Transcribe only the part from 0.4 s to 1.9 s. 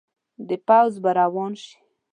د پوځ به روان شي.